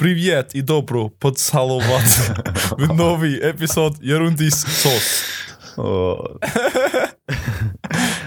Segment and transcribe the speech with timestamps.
[0.00, 2.31] Привет и добро поцеловать
[2.71, 5.23] в новый эпизод Ерundis Sauce.
[5.77, 6.37] Oh.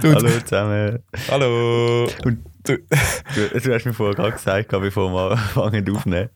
[0.01, 0.15] Dude.
[0.15, 1.03] Hallo zusammen.
[1.29, 2.09] Hallo.
[2.25, 6.31] Und Du, du, du hast mir vorher gerade gesagt, bevor wir anfangen aufnehmen.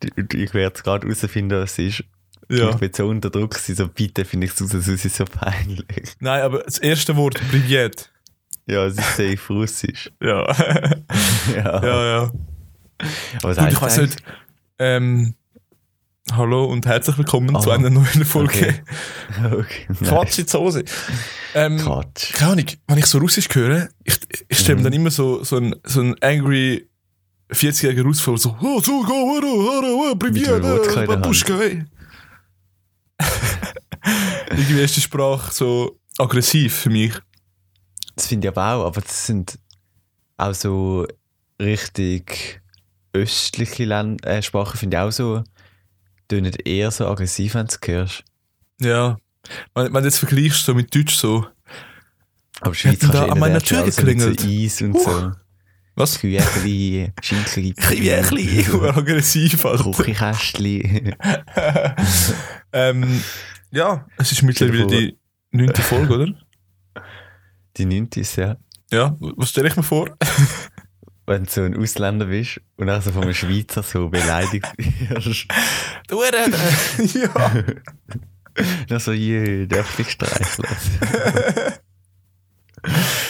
[0.00, 2.04] Du- du- Ich werde jetzt gerade herausfinden, was es ist.
[2.48, 2.70] ja.
[2.70, 5.16] Ich bin so unter Druck, gewesen, so bitte finde ich es raus, sonst ist es
[5.18, 6.14] so peinlich.
[6.20, 8.10] Nein, aber das erste Wort, Привет.
[8.66, 10.10] Ja, es ist safe russisch.
[10.22, 10.46] Ja.
[11.54, 11.82] Ja.
[11.84, 12.22] ja, ja.
[12.22, 12.32] Aber
[13.42, 14.22] was Dude, heisst ich weiß nicht.
[14.80, 15.34] ähm,
[16.30, 17.58] hallo und herzlich willkommen oh.
[17.58, 18.80] zu einer neuen Folge.
[19.40, 19.52] Okay.
[19.52, 19.86] okay.
[20.04, 20.84] Quatsch in
[21.54, 22.32] Ähm, Quatsch.
[22.32, 24.84] Keine Ahnung, wenn ich so Russisch höre, ich, ich stelle mir mhm.
[24.84, 26.88] dann immer so, so ein, so angry
[27.50, 30.14] 40-jährigen Russ vor, so, oh, so, go, go, go, go, go,
[34.50, 37.14] Irgendwie ist die Sprache so aggressiv für mich.
[38.14, 39.58] Das finde ich aber auch, aber das sind
[40.36, 41.04] auch so
[41.60, 42.60] richtig
[43.12, 45.44] östliche Länd äh, Sprachen, finde ich auch so,
[46.28, 48.24] tönen eher so aggressiv, wenn du es hörst.
[48.80, 49.16] Ja.
[49.74, 51.46] Wenn, wenn du jetzt vergleichst so mit Deutsch so,
[52.60, 54.40] Aber Schweiz kannst da an meiner Tür geklingelt.
[54.40, 55.32] So Eis und so.
[55.94, 56.18] was?
[56.18, 59.62] Küchli, Schinkli, Kriechli, aggressiv.
[59.62, 61.14] Kuchikästli.
[62.70, 63.22] Ähm,
[63.70, 65.18] ja, es ist mittlerweile die
[65.52, 66.26] neunte Folge, oder?
[67.78, 68.56] Die neunte ist ja,
[68.92, 70.10] Ja, was stelle ich mir vor?
[71.28, 75.46] wenn du so ein Ausländer bist und dann so von einem Schweizer so beleidigt wirst.
[76.08, 76.22] Du
[77.14, 77.64] ja.
[78.88, 80.68] Dann so, je, darf ich streicheln?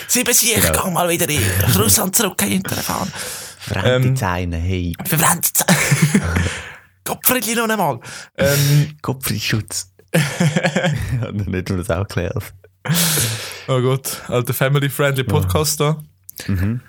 [0.07, 0.73] Sieben Sieg, Genau.
[0.73, 1.43] gang mal wieder in
[1.77, 3.13] Russland zurück hinterfahren.
[3.59, 4.17] Fremde Ähm.
[4.17, 5.51] Zeine, hey, Verbrennt.
[7.05, 8.01] Kopfriedli noch einmal.
[8.37, 9.93] Ähm, Kopfschutz.
[10.15, 12.55] ja, nicht, du das auch klärst.
[13.69, 16.03] oh Gott, alter Family-Friendly Podcast da.
[16.47, 16.81] Mhm.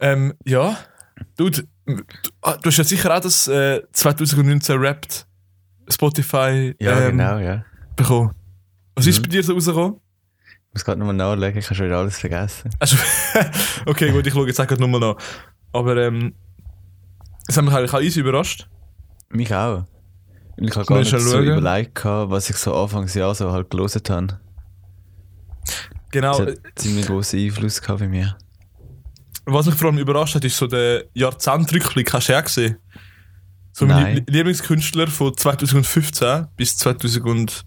[0.00, 0.76] Ähm, ja,
[1.36, 1.96] Dude, du,
[2.42, 5.26] ah, du hast ja sicher auch das äh, 2019 Rapped
[5.88, 7.64] Spotify Ja, ähm, genau, ja.
[7.96, 8.34] bekommen.
[8.94, 9.22] Was ist Mhm.
[9.24, 10.00] bei dir so rausgekommen?
[10.68, 12.70] Ich muss gerade nochmal nachlegen, ich habe schon wieder alles vergessen.
[12.78, 12.96] Also,
[13.86, 15.16] okay, gut, ich schaue jetzt auch gerade nochmal nach.
[15.72, 16.34] Aber ähm,
[17.48, 18.68] es hat mich eigentlich auch easy überrascht.
[19.30, 19.84] Mich auch.
[20.56, 21.44] Und ich habe gar ich nicht so schauen?
[21.44, 24.40] überlegt, was ich so Anfangsjahr so halt gelesen habe.
[26.12, 28.36] Genau, Das hat ziemlich grossen Einfluss gehabt bei mir.
[29.52, 32.12] Was mich vor allem überrascht hat, ist so der Jahrzehntrückblick.
[32.12, 32.76] Hast du ja gesehen?
[33.72, 34.14] So meine Nein.
[34.16, 37.64] Lie- Lieblingskünstler von 2015 bis 2017.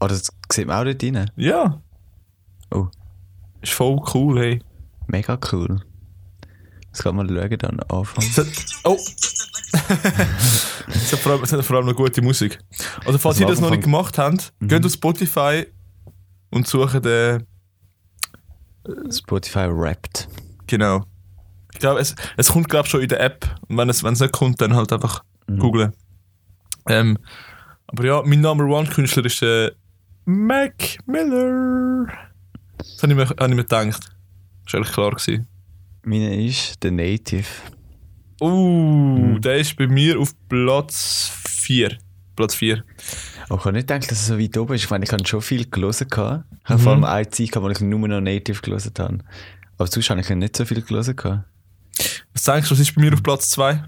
[0.00, 1.30] Oh, das sieht man auch dort rein.
[1.36, 1.80] Ja.
[2.70, 2.88] Oh.
[3.62, 4.62] Ist voll cool, hey.
[5.06, 5.80] Mega cool.
[6.92, 8.24] Das kann man schauen dann Anfang.
[8.24, 8.46] Es hat,
[8.84, 8.98] oh!
[10.88, 12.58] es, hat vor allem, es hat vor allem noch gute Musik.
[13.04, 14.68] Also, falls Also ihr das noch nicht gemacht habt, Mhm.
[14.68, 15.66] geht auf Spotify
[16.50, 17.46] und sucht den.
[19.10, 20.28] Spotify rappt.
[20.66, 21.04] Genau.
[21.72, 23.46] Ich glaube, es, es kommt, glaube ich, schon in der App.
[23.68, 25.58] Und wenn es, wenn es nicht kommt, dann halt einfach Mhm.
[25.58, 25.92] googlen.
[26.88, 27.18] Ähm,
[27.88, 29.70] aber ja, mein Number One Künstler ist äh,
[30.24, 32.06] Mac Miller.
[32.78, 34.10] Das habe ich, mir- habe ich mir gedacht.
[34.64, 35.10] Das war eigentlich klar.
[35.12, 35.46] Gewesen.
[36.02, 37.46] Meine ist The Native.
[38.40, 38.48] Uh,
[39.18, 39.40] Mhm.
[39.40, 41.96] der ist bei mir auf Platz 4.
[42.34, 42.82] Platz 4.
[43.48, 44.84] Oh, ich habe nicht gedacht, dass es so weit oben ist.
[44.84, 46.08] Ich meine, ich habe schon viel gelesen.
[46.08, 46.44] gehabt.
[46.66, 46.84] Ich habe Mhm.
[46.84, 49.18] vor allem eine Zeit, gehabt, wo ich nur noch Native gelesen habe.
[49.78, 51.16] Aber sonst habe ich nicht so viel gelesen.
[51.16, 51.44] gehabt.
[52.34, 53.84] Was denkst du, was ist bei mir auf Platz 2?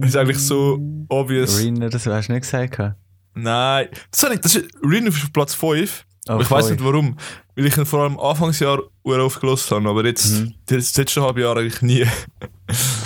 [0.00, 0.78] Das ist eigentlich so
[1.08, 1.58] obvious.
[1.60, 2.76] Rin oder so, hast du nicht gesagt?
[2.76, 2.96] gehabt?
[3.34, 6.04] Nein, das, habe ich, das ist Rin auf Platz 5.
[6.28, 7.16] Oh, ich weiß nicht warum.
[7.54, 10.54] Weil ich ihn vor allem Anfangsjahr oft gelesen habe, aber jetzt, Mhm.
[10.66, 12.04] das letzte halbe Jahr eigentlich nie.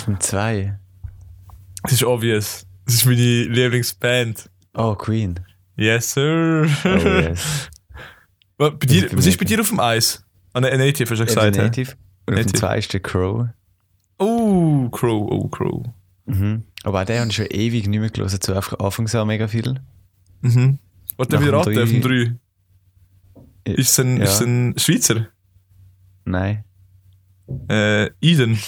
[0.05, 0.79] Von zwei.
[1.83, 2.67] Das ist obvious.
[2.87, 4.49] Das ist meine Lieblingsband.
[4.75, 5.41] Oh, Queen.
[5.77, 6.69] Yes, sir.
[6.85, 7.69] Oh, yes.
[8.57, 10.25] bei dir, was ist bei dir auf dem Eis?
[10.53, 11.57] Ah, ne, Native hast du ja Ja, gesagt.
[11.57, 11.67] der hä?
[11.69, 11.93] Native.
[12.27, 12.53] Und auf dem Native.
[12.59, 13.47] zwei ist der Crow.
[14.19, 15.87] Oh, Crow, oh, Crow.
[16.27, 16.65] Mhm.
[16.85, 18.41] Aber auch den habe ich schon ewig nicht mehr gelesen.
[18.41, 19.81] Zu Anfang- Anfangsjahr mega viel.
[20.43, 20.79] Mhm.
[21.17, 22.35] Warte, Nach wieder raten, auf dem 3.
[23.67, 23.75] Ja.
[23.75, 24.25] Ist es ein, Ja.
[24.25, 25.27] ist ein Schweizer?
[26.25, 26.65] Nein.
[27.69, 28.59] Äh, Eden.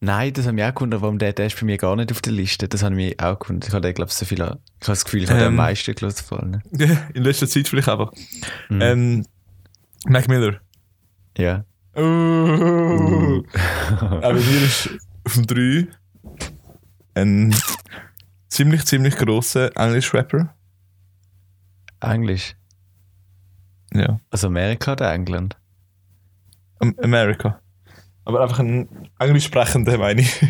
[0.00, 2.22] Nein, das habe ich auch gewundert, warum der, der ist bei mir gar nicht auf
[2.22, 2.68] der Liste.
[2.68, 3.68] Das habe ich auch gewundert.
[3.68, 5.56] Ich habe glaube ich, so viel, ich habe das Gefühl, ich habe den am Ähm.
[5.56, 6.62] meisten gelesen vor allem.
[7.14, 8.12] In letzter Zeit vielleicht einfach.
[8.68, 8.80] Mhm.
[8.80, 9.26] Ähm,
[10.06, 10.60] Mac Miller.
[11.36, 11.64] ja.
[11.96, 13.42] Oh.
[14.00, 14.88] Aber hier ist
[15.24, 15.88] auf dem 3
[17.14, 17.52] ein
[18.48, 20.54] ziemlich, ziemlich grosser Englisch-Rapper.
[22.00, 22.54] Englisch.
[23.92, 24.20] Ja.
[24.30, 25.56] Also Amerika oder England?
[26.78, 27.60] Am- America.
[28.28, 30.44] Aber einfach ein englisch sprechender, meine ich.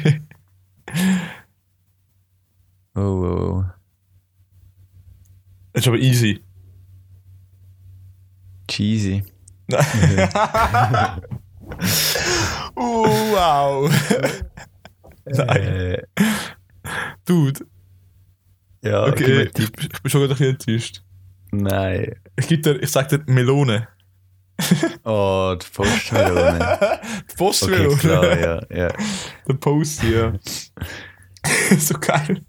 [2.97, 3.65] Oh, oh, oh.
[5.73, 6.43] Das ist aber easy.
[8.67, 9.23] Cheesy.
[9.69, 10.29] Nein.
[12.75, 13.89] Oh, wow.
[15.27, 16.03] Äh,
[17.25, 17.65] Dude,
[18.83, 19.51] ja, okay.
[19.57, 21.05] Ich, bin schon ein bisschen enttäuscht.
[21.53, 22.17] Nein.
[22.35, 23.87] Ich, dir, ich sag dir Melone.
[25.05, 26.59] Oh, die Postmelone.
[26.59, 27.97] Die Okay, Postmelone.
[27.97, 28.61] klar, ja.
[28.75, 28.93] ja.
[29.47, 30.33] Der Post, ja.
[31.79, 32.43] so geil.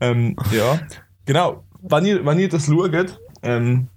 [0.00, 0.80] ähm, ja.
[1.26, 1.64] Genau.
[1.82, 3.88] Wenn ihr, wenn ihr das schaut, ähm,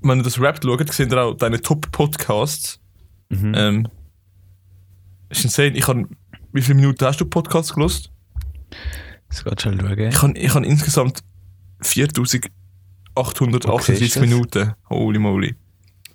[0.00, 2.80] wenn ihr das Rap schaut, seht ihr auch deine Top-Podcasts.
[3.30, 3.52] Mhm.
[3.56, 3.88] Ähm,
[5.30, 5.76] ist insane.
[5.76, 6.06] Ich habe,
[6.52, 8.12] wie viele Minuten hast du Podcasts gelost?
[9.28, 9.98] Das geht schon schauen.
[9.98, 11.22] Ich habe ich hab insgesamt
[11.82, 14.26] 4878 Okay?
[14.26, 14.72] Minuten.
[14.88, 15.56] Holy moly.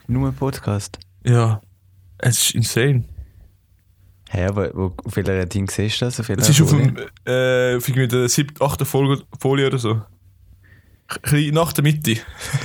[0.09, 0.97] Nur ein Podcast.
[1.23, 1.61] Ja.
[2.17, 3.05] Es ist insane.
[4.31, 6.19] Hä, aber wo, auf welcher Ding siehst du das?
[6.19, 10.01] Auf Es ist auf, dem, äh, auf der siebten, achten Folie, Folie oder so.
[11.23, 12.15] Ein nach der Mitte.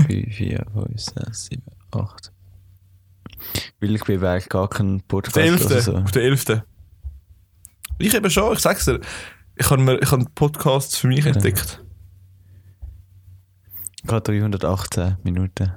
[0.08, 1.62] 3, 4, 5, 6, 7,
[1.92, 2.32] 8.
[3.80, 5.66] Weil ich bin eigentlich gar kein Podcast der elften.
[5.72, 5.96] oder so.
[5.98, 6.62] Auf der elften.
[7.98, 9.00] Ich eben schon, ich sag's dir.
[9.56, 11.82] Ich habe mir- ich habe Podcasts für mich entdeckt.
[14.06, 15.72] Gerade 318 Minuten.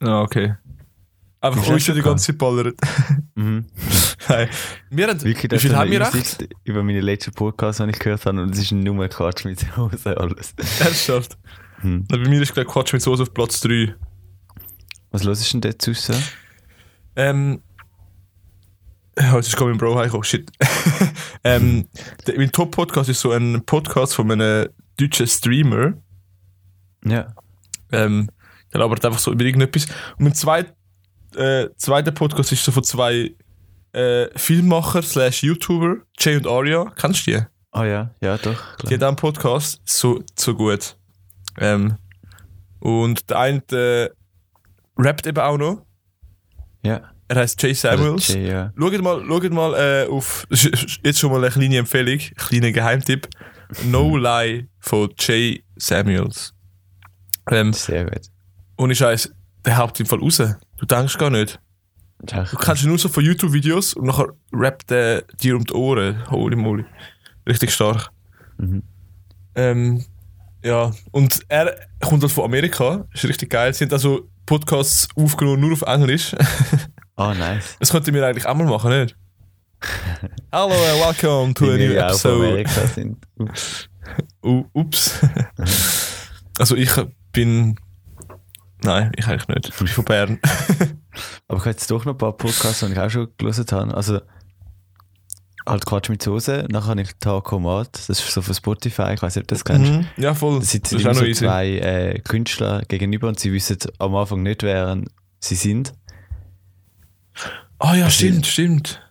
[0.00, 0.54] Ah, okay.
[1.46, 2.76] Einfach uns die ganze Zeit ballert.
[3.34, 3.66] Mhm.
[4.28, 4.48] Nein.
[4.90, 6.48] Wir haben, Wirklich, wie das viel haben wir recht?
[6.64, 10.16] Über meine letzten Podcasts, die ich gehört habe, und es ist nur Quatsch mit Hose
[10.16, 10.54] alles.
[10.80, 11.36] Ernsthaft.
[11.80, 12.06] Hm.
[12.08, 13.94] Bei mir ist gleich Quatsch mit Soße auf Platz 3.
[15.10, 16.10] Was los ist denn raus?
[17.16, 17.62] Ähm.
[19.18, 20.24] Ja, jetzt ist gerade mein Bro heimgekommen.
[20.24, 20.50] Shit.
[21.44, 21.88] ähm,
[22.26, 25.94] der, mein Top-Podcast ist so ein Podcast von einem deutschen Streamer.
[27.04, 27.34] Ja.
[27.92, 28.28] Ähm,
[28.72, 29.86] der labert einfach so über irgendetwas.
[30.18, 30.75] Und mein zweit,
[31.36, 33.34] äh, zweiter Podcast ist so von zwei
[33.92, 36.92] äh, Filmmacher slash YouTuber, Jay und Aria.
[36.96, 37.40] Kennst du die?
[37.72, 38.56] Ah ja, ja doch.
[38.80, 38.92] Die Klar.
[38.94, 39.80] hat auch einen Podcast.
[39.84, 40.96] So, so gut.
[41.58, 41.96] Ähm,
[42.80, 44.10] und der eine äh,
[44.96, 45.86] rappt eben auch noch.
[46.82, 47.12] Ja.
[47.28, 48.30] Er heißt Jay Samuels.
[48.30, 48.72] Also, ja.
[48.78, 50.46] Schaut mal, schaut mal äh, auf.
[50.50, 53.28] Jetzt schon mal eine kleine Empfehlung, ein kleiner Geheimtipp.
[53.84, 56.54] No Lie von Jay Samuels.
[57.50, 58.22] Ähm, Sehr gut.
[58.76, 59.32] ohne Scheiß,
[59.64, 60.40] der haut im Fall raus.
[60.78, 61.58] Du denkst gar nicht.
[62.26, 65.72] Echt Du kennst ihn nur so von YouTube-Videos und nachher rappt er dir um die
[65.72, 66.28] Ohren.
[66.30, 66.84] Holy moly.
[67.46, 68.10] Richtig stark.
[68.58, 68.82] Mhm.
[69.54, 70.04] Ähm,
[70.64, 73.06] ja, und er kommt halt von Amerika.
[73.12, 73.72] Ist richtig geil.
[73.72, 76.34] Sie haben also Podcasts aufgenommen nur auf Englisch.
[77.18, 77.76] Ah, nice.
[77.78, 79.16] Das könnten wir eigentlich auch mal machen, nicht?
[80.52, 82.46] Hallo and welcome to a Die new auch von episode.
[82.46, 83.26] Amerika sind.
[83.38, 83.88] Ups.
[84.74, 85.20] Ups.
[86.58, 86.90] also ich
[87.32, 87.76] bin.
[88.82, 89.68] Nein, ich eigentlich nicht.
[89.68, 90.38] Ich bin von Bern.
[91.48, 93.94] Aber ich habe jetzt doch noch ein paar Podcasts, die ich auch schon gelesen habe.
[93.94, 94.20] Also,
[95.66, 96.66] halt Quatsch mit Soße.
[96.70, 97.88] Nachher habe ich Takomat.
[97.94, 99.12] Das ist so von Spotify.
[99.14, 99.90] Ich weiß nicht, ob du das kennst.
[99.92, 100.06] Mhm.
[100.16, 100.54] Ja, voll.
[100.54, 104.42] Da Das sitzen ist immer so zwei äh, Künstler gegenüber und sie wissen am Anfang
[104.42, 105.00] nicht, wer
[105.40, 105.94] sie sind.
[107.78, 109.02] Ah ja, Also- stimmt, stimmt.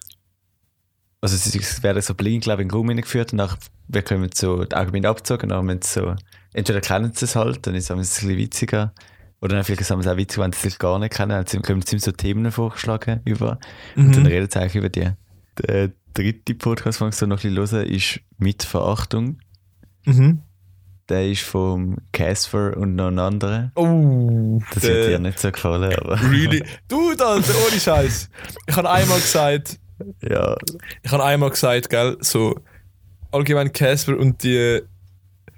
[1.22, 3.58] Also sie werden so blind, glaube ich, in den Raum hineingeführt und nachher
[3.88, 6.16] bekommen sie so die Augenbinde abgezogen und dann sie so,
[6.54, 8.94] entweder kennen sie es halt, dann ist es ein bisschen witziger,
[9.42, 11.82] oder dann vielleicht haben sie auch witzig, wenn sie sich gar nicht kennen, dann kommen
[11.82, 13.60] sie so Themen vorgeschlagen über
[13.96, 14.28] und dann Mhm.
[14.30, 15.10] reden sie eigentlich über die.
[15.68, 19.40] Der dritte Podcast, den ich so noch ein bisschen höre, ist «Mit Verachtung».
[20.06, 20.42] Mhm.
[21.10, 23.72] Der ist vom Casper und noch einen anderen.
[23.76, 26.64] Oh, Das wird dir nicht so gefallen, aber Really?
[26.88, 27.28] Du, Alter,
[27.70, 28.30] ohne Scheiß.
[28.66, 29.78] Ich habe einmal gesagt,
[30.28, 30.56] ja.
[31.04, 32.60] ich habe einmal gesagt, gell, so
[33.32, 34.82] allgemein Casper und die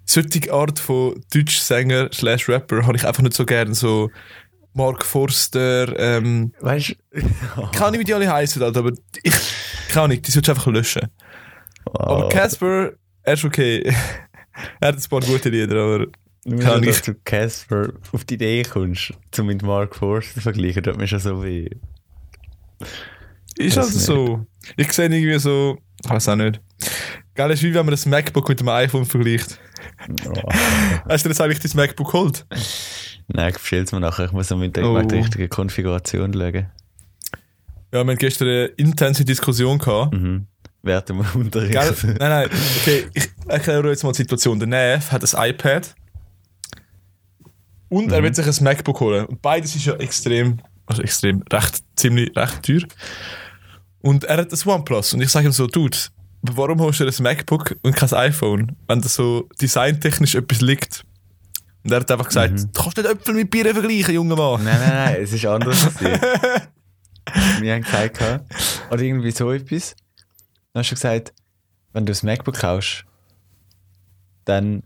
[0.07, 3.73] solche Art von Deutschsänger slash Rapper habe ich einfach nicht so gern.
[3.73, 4.09] So
[4.73, 7.25] Mark Forster, ähm, Weißt du?
[7.71, 8.91] keine Ahnung, wie die alle heißen, aber
[9.23, 9.33] ich,
[9.89, 11.07] keine Ahnung, die solltest du einfach löschen.
[11.85, 12.29] Aber Oh.
[12.29, 12.91] Casper,
[13.23, 13.81] er ist okay.
[14.81, 16.05] er hat ein paar gute Lieder, aber
[16.61, 20.83] Kann dass ich- du Casper auf die Idee kommst, zum mit Mark Forster zu vergleichen,
[20.83, 21.69] tut mir schon so weh.
[23.57, 23.91] ist nicht.
[23.91, 24.45] so.
[24.75, 26.61] Ich sehe irgendwie so, ich weiß auch nicht.
[27.37, 29.59] Geil ist wie wenn man das MacBook mit dem iPhone vergleicht.
[30.25, 30.33] Oh.
[31.07, 32.45] Hast du jetzt eigentlich dein MacBook geholt?
[33.27, 34.25] Nein, ich bestell's mir nachher.
[34.25, 34.93] Ich muss noch mit der Oh.
[34.97, 36.53] mit der richtigen Konfiguration schauen.
[36.55, 36.69] Ja,
[37.91, 40.13] wir haben gestern eine intense Diskussion gehabt.
[40.13, 40.47] Mhm.
[40.81, 41.73] Während dem Unterricht.
[41.73, 41.95] Gell?
[42.03, 42.49] Nein, nein,
[42.81, 44.57] okay, ich erkläre euch jetzt mal die Situation.
[44.59, 45.93] Der Nev hat ein iPad
[47.89, 48.25] und er Mhm.
[48.25, 49.25] will sich ein MacBook holen.
[49.27, 52.81] Und beides ist ja extrem, also extrem, recht, ziemlich, recht teuer.
[53.99, 55.13] Und er hat das OnePlus.
[55.13, 55.97] Und ich sage ihm so, Dude,
[56.41, 61.03] warum holst du ein MacBook und kein iPhone, wenn da so designtechnisch etwas liegt?
[61.83, 62.71] Und er hat einfach gesagt, Mhm.
[62.73, 64.63] du kannst nicht Äpfel mit Bier vergleichen, junger Mann.
[64.63, 65.87] Nein, nein, nein, es ist anders.
[67.59, 68.19] Wir haben gesagt,
[68.89, 69.95] oder irgendwie so etwas.
[70.73, 71.33] Dann hast du gesagt,
[71.93, 73.03] wenn du das MacBook kaufst,
[74.45, 74.83] dann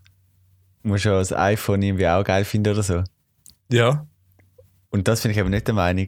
[0.83, 3.03] musst du auch das iPhone irgendwie auch geil finden oder so.
[3.71, 4.05] Ja.
[4.89, 6.07] Und das finde ich aber nicht der Meinung.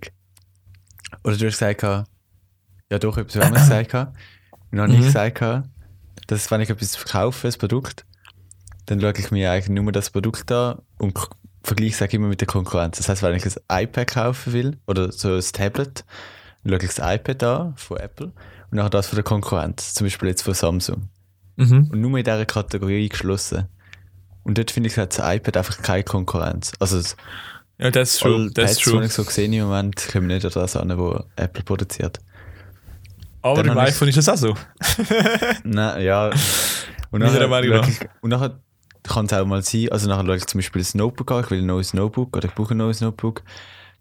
[1.23, 4.13] Oder du hast gesagt, ja doch, etwas anderes gesagt.
[4.81, 5.03] Habe ich Mhm.
[5.03, 5.69] gesagt, gehabt,
[6.27, 8.05] dass wenn ich etwas verkaufe, ein Produkt,
[8.85, 11.17] dann schaue ich mir eigentlich nur das Produkt an und
[11.63, 12.97] vergleiche es immer mit der Konkurrenz.
[12.97, 16.03] Das heißt, wenn ich ein iPad kaufen will oder so ein Tablet,
[16.63, 18.27] dann schaue ich das iPad an von Apple
[18.71, 21.09] und nachher das von der Konkurrenz, zum Beispiel jetzt von Samsung.
[21.55, 21.89] Mhm.
[21.91, 23.65] Und nur in dieser Kategorie geschlossen.
[24.43, 26.73] Und dort finde ich, hat das iPad einfach keine Konkurrenz.
[26.79, 27.15] Also das
[27.77, 28.49] Ja, das ist true.
[28.53, 29.05] Das ist true.
[29.05, 32.19] ich so gesehen im Moment, kommen nicht an das an, was Apple produziert.
[33.43, 34.55] Aber im iPhone ist es auch so.
[35.63, 36.31] Nein, ja.
[37.11, 37.87] Und nachher, Meinung schaue nach.
[37.89, 38.59] ich, und nachher
[39.03, 41.51] kann es auch mal sein, also nachher schaue ich zum Beispiel das Notebook an, ich
[41.51, 43.43] will ein neues Notebook oder ich brauche ein neues Notebook.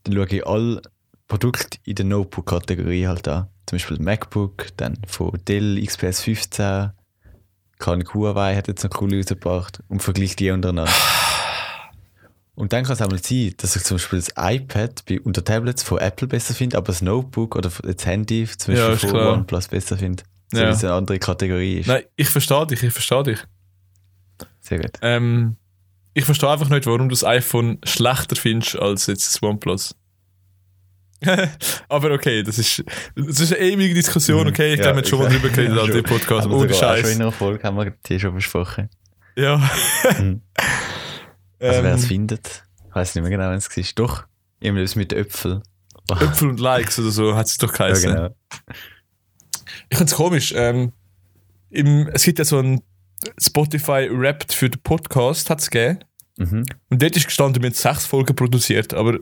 [0.04, 0.82] Dann schaue ich alle
[1.28, 3.48] Produkte in der Notebook-Kategorie halt an.
[3.66, 6.92] Zum Beispiel MacBook, dann von Dell XPS 15,
[7.78, 10.92] kann Huawei hat jetzt noch coole rausgebracht und vergleiche die untereinander.
[12.62, 15.44] Und dann kann es auch mal sein, dass ich zum Beispiel das iPad bei, unter
[15.44, 19.10] Tablets von Apple besser finde, aber das Notebook oder das Handy zum Ja, Beispiel ist
[19.10, 19.32] von klar.
[19.32, 20.22] OnePlus besser finde.
[20.52, 20.70] So Ja.
[20.70, 21.88] eine andere Kategorie ist.
[21.88, 23.38] Nein, ich verstehe dich, ich verstehe dich.
[24.60, 24.92] Sehr gut.
[25.02, 25.56] Ähm,
[26.14, 29.96] ich verstehe einfach nicht, warum du das iPhone schlechter findest als jetzt das OnePlus.
[31.88, 32.84] aber okay, das ist,
[33.16, 34.74] das ist eine ewige Diskussion, okay?
[34.74, 34.84] Ich Mhm.
[34.84, 36.04] Ja, glaube, wir haben schon mal drüber geredet ja, an dem schon.
[36.04, 36.46] Podcast.
[36.46, 37.10] Ohne auch Schon Scheiß.
[37.16, 38.88] in einer Folge haben wir die schon besprochen.
[39.34, 39.68] Ja.
[41.62, 43.84] Also wer es ähm, findet, ich weiß nicht mehr genau, wenn es war.
[43.94, 44.24] Doch,
[44.60, 45.62] irgendwas mit Äpfel.
[46.10, 48.12] Äpfel und Likes oder so hat es doch Ja, geheißen.
[48.14, 48.34] genau.
[49.88, 50.52] Ich finde es komisch.
[50.56, 50.92] Ähm,
[51.70, 52.82] im, es gibt ja so ein
[53.40, 56.00] Spotify Rapped für den Podcast, hat es gegeben.
[56.36, 56.66] Mhm.
[56.90, 59.14] Und dort ist gestanden, wir haben sechs Folgen produziert, aber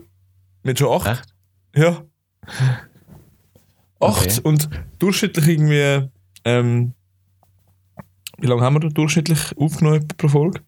[0.63, 1.07] wir haben schon acht.
[1.11, 1.35] Echt?
[1.77, 2.03] Ja.
[4.01, 4.41] Acht Okay.
[4.45, 4.69] und
[4.99, 6.09] durchschnittlich irgendwie,
[6.45, 6.95] ähm,
[8.39, 10.61] wie lange haben wir da durchschnittlich aufgenommen pro Folge?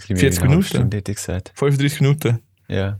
[0.00, 0.68] Ich glaube, 40 eine halbe Minuten?
[0.76, 1.52] Stunde hätte ich gesagt.
[1.54, 2.38] 35 Minuten.
[2.68, 2.98] Ja.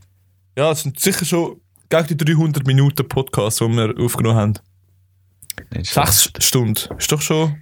[0.57, 4.55] Ja, es sind sicher schon gegen die 300 Minuten Podcast, die wir aufgenommen haben.
[5.75, 6.13] Nicht schlecht.
[6.13, 6.97] Sechs Stunden.
[6.99, 7.61] Ist doch schon.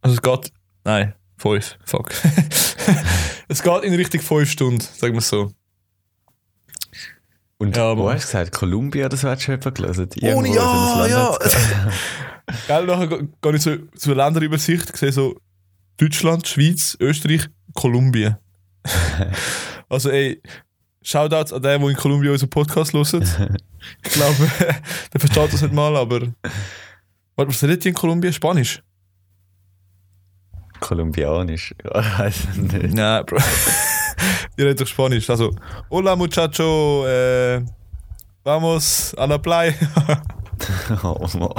[0.00, 0.52] Also es geht.
[0.84, 1.78] Nein, fünf.
[1.84, 2.12] Fuck.
[3.48, 5.52] es geht in Richtung fünf Stunden, sagen wir es so.
[7.58, 8.52] Und Ja, wo hast du gesagt?
[8.52, 10.08] Kolumbia oder so hat schon jemand gelesen?
[10.22, 11.38] Oh, ja, ja.
[12.66, 15.40] Gell, nachher ge- gehe ich so zur Länderübersicht, sehe so
[15.96, 18.36] Deutschland, Schweiz, Österreich, Kolumbien.
[19.88, 20.40] also ey,
[21.02, 23.06] Shoutouts an den, der in Kolumbien unseren Podcast hört.
[24.04, 24.50] ich glaube,
[25.12, 26.20] der versteht das nicht mal, aber...
[27.36, 28.32] Warte, was redet ihr in Kolumbien?
[28.32, 28.82] Spanisch?
[30.80, 31.74] Kolumbianisch.
[31.84, 32.94] Ja, weiß nicht.
[32.94, 33.38] Nein, Bro.
[34.56, 35.28] ihr redet doch Spanisch.
[35.30, 35.54] Also,
[35.90, 37.62] hola muchacho, äh,
[38.44, 39.72] vamos a la playa.
[41.02, 41.50] Oh Mann.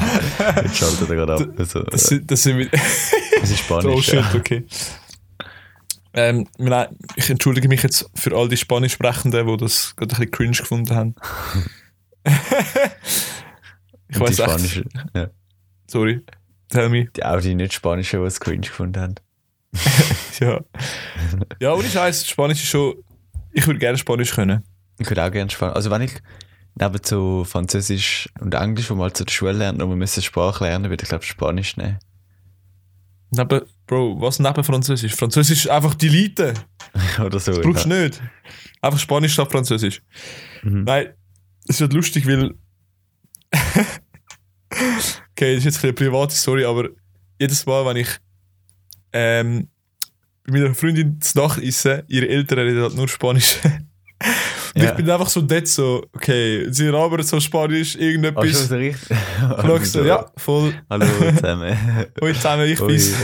[0.64, 1.42] Jetzt schaltet er gerade ab.
[1.58, 2.70] Also, Das, sind- das sind wir...
[2.72, 3.86] das ist Spanisch.
[3.96, 4.32] Oh shit, ja.
[4.36, 4.66] okay.
[6.18, 6.48] Ähm,
[7.16, 10.58] ich entschuldige mich jetzt für all die Spanisch Sprechenden, die das gerade ein bisschen cringe
[10.58, 11.14] gefunden haben.
[14.10, 14.84] ich weiß echt.
[15.14, 15.30] Ja.
[15.86, 16.24] Sorry.
[16.70, 17.06] Tell me.
[17.16, 19.16] Die auch die nicht Spanischen, die es cringe gefunden haben.
[20.40, 20.60] Ja.
[21.60, 22.94] Ja, ohne Scheiß, Spanisch ist schon.
[23.52, 24.64] Ich würde gerne Spanisch können.
[25.00, 25.76] Ich würde auch gerne Spanisch.
[25.76, 26.14] Also wenn ich
[26.76, 30.22] neben so Französisch und Englisch, wo man halt zu der Schule lernt, und wir müssen
[30.22, 31.98] Sprache lernen, würde ich glaube Spanisch nehmen.
[33.32, 35.16] Neben, Bro, was neben Französisch?
[35.16, 36.54] Französisch ist einfach die Elite.
[37.20, 37.54] Oder so.
[37.54, 38.04] Das brauchst du ja.
[38.04, 38.22] nicht.
[38.82, 40.02] Einfach Spanisch statt Französisch.
[40.64, 40.84] Mhm.
[40.84, 41.14] Nein,
[41.68, 42.54] es wird lustig, weil.
[45.32, 46.90] okay, das ist jetzt ein bisschen private Story, aber
[47.40, 48.10] jedes Mal, wenn ich
[49.14, 49.70] ähm,
[50.46, 53.58] bei meiner Freundin zu Nacht esse, ihre Eltern reden halt nur Spanisch.
[54.78, 54.90] Ja.
[54.92, 58.72] ich bin einfach so dort so, okay, sie labern so Spanisch, Ach, irgendetwas.
[58.72, 58.96] Ich
[59.40, 60.74] schau so, ja, voll.
[60.90, 61.06] Hallo
[61.36, 61.78] zusammen.
[62.22, 63.12] Hoi zusammen, ich bin's.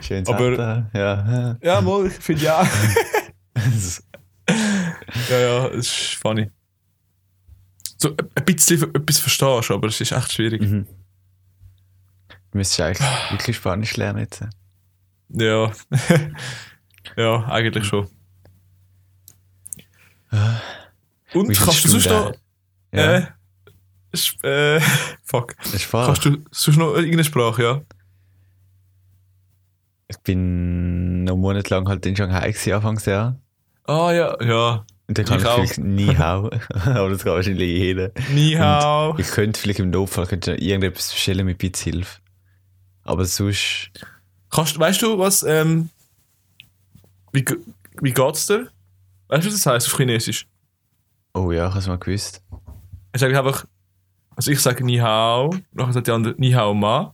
[0.00, 0.90] Schönes Aber-.
[0.94, 1.56] Ja.
[1.62, 2.66] ja, mal, ich finde ja.
[5.30, 6.50] Ja, ja, es ist funny.
[7.96, 10.60] So ein ein bisschen etwas verstehst, aber es ist echt schwierig.
[10.60, 10.86] mhm.
[12.50, 14.44] Du müsstest eigentlich wirklich Spanisch lernen jetzt.
[15.30, 15.72] Ja.
[17.16, 18.08] ja, eigentlich schon.
[21.34, 22.32] Und Wie kannst du sonst noch.
[22.92, 23.26] Ja,
[24.42, 24.80] Äh, äh,
[25.24, 25.54] fuck.
[25.90, 27.82] Kannst du sonst noch irgendeine Sprache, ja?
[30.08, 33.40] Ich bin noch monatelang halt in Shanghai gewesen, Anfangsjahr.
[33.84, 34.84] Ah, ja, ja.
[35.08, 36.50] Und dann kann Ich ich, vielleicht nie hau.
[36.68, 38.10] Aber das kann wahrscheinlich jeder.
[38.32, 39.16] Ni hao.
[39.18, 42.20] Ich könnte vielleicht im Notfall könnte irgendetwas bestellen mit Bitzhilfe.
[43.02, 43.90] Aber sonst.
[44.50, 45.90] Kannst, weißt du, was, ähm,
[47.32, 47.44] wie,
[48.00, 48.70] wie geht's dir?
[49.34, 50.46] Weißt du, was das heißt auf Chinesisch?
[51.32, 52.40] Oh ja, ich habe es mal gewusst.
[53.12, 53.64] Ich sage einfach,
[54.36, 57.12] also ich sage Ni hao, nachher sagt die andere Ni hao ma.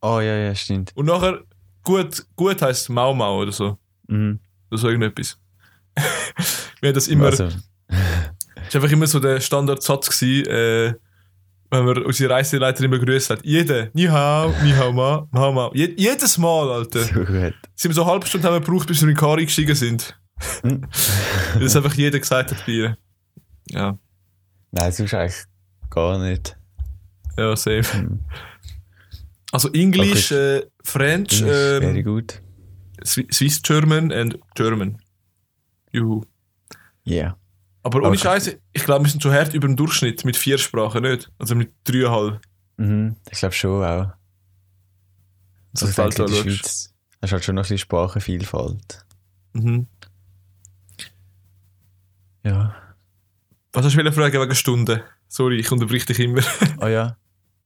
[0.00, 0.90] Oh ja, ja, stimmt.
[0.96, 1.44] Und nachher,
[1.84, 3.78] gut, gut heisst Mau Mau oder so.
[4.08, 4.40] Mhm.
[4.68, 5.38] Oder so irgendetwas.
[6.80, 7.44] Wir haben das immer, Also,
[7.88, 10.94] Das war einfach immer so der Standardsatz, gewesen, äh,
[11.70, 13.44] wenn wir unsere Reiseleiterin begrüßt hat.
[13.44, 15.70] Jeder, ni hao, ni hao ma, ma hao ma.
[15.72, 17.04] Je jedes Mal, Alter.
[17.04, 17.54] So gut.
[17.76, 19.76] Sie haben so eine halbe Stunde haben wir gebraucht, bis wir in die Kari gestiegen
[19.76, 20.18] sind.
[20.62, 20.82] Hm.
[21.54, 22.98] Weil das einfach jeder gesagt hat bei ihr.
[23.70, 23.98] Ja,
[24.70, 25.44] Nein, sonst eigentlich
[25.90, 26.56] gar nicht.
[27.36, 27.84] ja, safe.
[27.92, 28.20] Hm.
[29.52, 32.42] Also English, äh, French, Englisch, very ähm, good.
[33.02, 34.98] Swi- Swiss German and German.
[35.92, 36.22] Juhu.
[37.06, 37.38] Yeah.
[37.82, 38.18] Aber ohne Okay.
[38.18, 41.30] Scheiße, ich glaube, wir sind schon hart über dem Durchschnitt mit vier Sprachen, nicht?
[41.38, 42.40] Also mit dreieinhalb.
[42.76, 43.16] Mhm.
[43.30, 44.12] Ich glaube schon auch.
[45.72, 46.52] So Also ich denke, in der.
[46.58, 49.06] Schweiz hast du halt schon noch ein bisschen Sprachenvielfalt.
[49.54, 49.86] Mhm.
[52.44, 52.74] Ja.
[53.72, 55.00] Was hast du wieder fragen wegen Stunden?
[55.28, 56.42] Sorry, ich unterbrich dich immer.
[56.80, 57.16] Oh ja.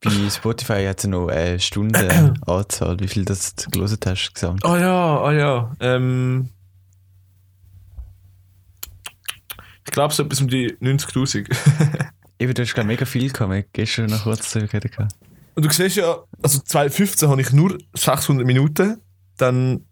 [0.00, 4.64] Bei Spotify hat es noch eine Stundenanzahl, wie viel das du gelesen hast gesamt.
[4.64, 5.76] Ah ja, ah ja.
[5.78, 6.48] Ähm,
[9.84, 11.46] ich glaube, so etwas um die 90.000.
[12.40, 14.96] Eben, du hast glaube mega viel gehabt, gestern noch kurz darüber geredet.
[15.54, 19.00] Und du siehst ja, also 2015 habe ich nur 600 Minuten,
[19.36, 19.84] dann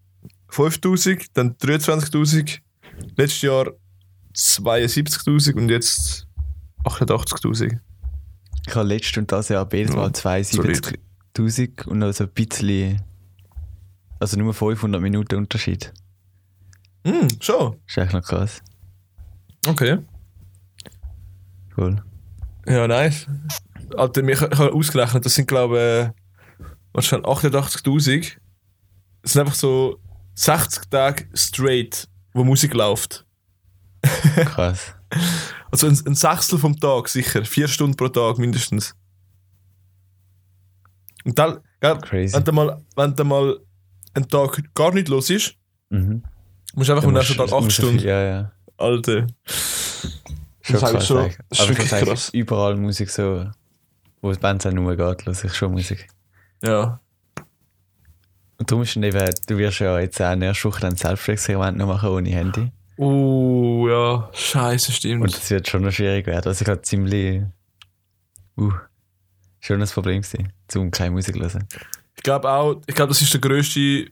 [0.48, 2.58] 5000, dann 23.000,
[3.16, 3.66] letztes Jahr
[4.40, 6.26] 72.000 und jetzt
[6.84, 7.78] 88.000.
[8.66, 13.02] Ich habe letztes und das Jahr beides Ja, mal 72.000 und noch so ein bisschen,
[14.18, 15.92] also nur 500 Minuten Unterschied.
[17.06, 17.76] Hm, schon.
[17.86, 18.62] ist eigentlich noch krass.
[19.66, 19.98] Okay.
[21.76, 22.02] Cool.
[22.66, 23.26] Ja, nice.
[23.96, 26.14] Alter, ich, ich habe ausgerechnet, das sind glaube
[26.58, 28.36] ich, wahrscheinlich 88.000.
[29.22, 29.98] Das sind einfach so
[30.34, 33.26] 60 Tage straight, wo Musik läuft.
[34.44, 34.94] Krass.
[35.70, 38.94] Also ein, ein Sechstel vom Tag sicher, vier Stunden pro Tag mindestens.
[41.24, 42.34] Und dann, gell, Crazy.
[42.34, 43.58] wenn du mal, wenn du mal
[44.14, 45.54] einen Tag gar nicht los ist,
[45.90, 46.22] Mhm.
[46.74, 47.98] musst du einfach am nächsten Tag acht Stunden.
[47.98, 48.52] Ja, ja.
[48.76, 49.26] Alter.
[50.62, 52.30] Schon Das ist krass, schon- das ist wirklich krass.
[52.32, 53.50] überall Musik so,
[54.22, 56.08] wo es Bands auch nur geht, höre ich schon Musik.
[56.62, 57.00] Ja.
[58.58, 61.86] Und darum ist dann eben, du wirst ja jetzt auch nächste Woche ein Selbstexperiment noch
[61.88, 62.70] machen ohne Handy.
[63.00, 65.22] Uh, ja, scheiße, stimmt.
[65.22, 66.46] Und das wird schon noch schwierig werden.
[66.48, 67.42] Also ich habe ziemlich,
[68.58, 68.72] uh,
[69.60, 71.66] schon ein Problem gewesen, zum keine Musik zu hören.
[72.14, 74.10] Ich glaube auch, ich glaube, das ist der grösste.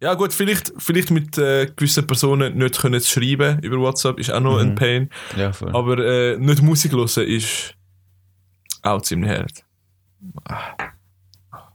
[0.00, 4.40] Ja, gut, vielleicht, vielleicht mit äh, gewissen Personen nicht können schreiben über WhatsApp ist auch
[4.40, 4.74] noch ein Mhm.
[4.74, 5.10] Pain.
[5.36, 5.70] Ja, voll.
[5.74, 7.74] Aber äh, nicht Musik hören ist
[8.82, 9.64] auch ziemlich hart.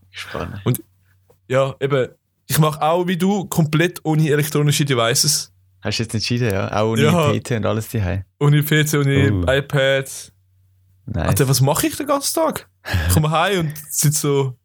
[0.10, 0.84] Spannend.
[1.48, 2.10] Ja, eben,
[2.48, 5.54] ich mache auch wie du komplett ohne elektronische Devices.
[5.88, 6.72] Hast du jetzt entschieden, ja?
[6.72, 7.32] Auch ohne Ja.
[7.34, 8.24] PT und alles daheim.
[8.40, 9.52] Ohne PC, ohne Oh.
[9.52, 10.32] iPad.
[11.06, 11.28] Nice.
[11.28, 12.70] Alter, was mache ich den ganzen Tag?
[13.08, 14.58] Ich komme heim und sitze so.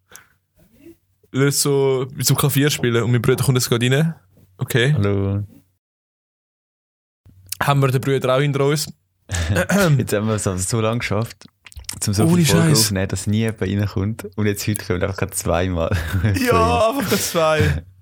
[1.30, 4.14] Löse so mit zum Klavier spielen und mein Bruder kommt jetzt gerade rein.
[4.58, 4.92] Okay.
[4.92, 5.44] Hallo.
[7.62, 8.92] Haben wir den Bruder auch hinter uns?
[9.96, 11.46] Jetzt haben wir es aber so lange geschafft,
[12.00, 12.78] zum so Ohne viel Folgen Scheiß.
[12.80, 14.28] aufzunehmen, dass nie jemand reinkommt.
[14.37, 15.96] Und jetzt heute kommt einfach gerade zweimal.
[16.38, 17.82] Ja, einfach zwei.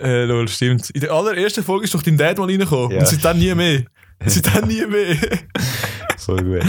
[0.00, 0.90] äh, lol, stimmt.
[0.90, 2.90] In der allerersten Folge ist doch dein Dad mal reingekommen.
[2.92, 2.98] Ja.
[3.00, 3.84] Und seitdem nie mehr.
[4.26, 5.16] Seitdem nie mehr.
[6.18, 6.64] Voll gut.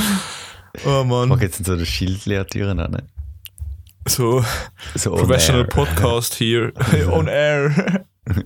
[0.86, 1.30] oh Mann.
[1.30, 3.02] mache jetzt so das Schild leer Türen an.
[4.08, 4.44] So,
[4.96, 5.68] So on professional air.
[5.68, 6.72] Podcast hier.
[7.12, 8.06] On air.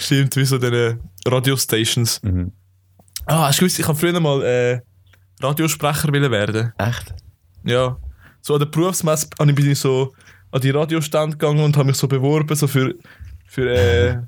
[0.00, 2.22] stimmt, wie so diese Radiostations.
[2.22, 2.52] Mhm.
[3.26, 4.80] Ah, hast du gewusst, ich habe früher mal äh,
[5.42, 6.72] Radiosprecher werden.
[6.78, 7.14] Echt?
[7.64, 7.98] Ja.
[8.40, 10.12] So an der Berufsmesse bin ich- bin ich so
[10.52, 12.94] an die Radiostand gegangen und habe mich so beworben, so für,
[13.46, 14.18] für äh,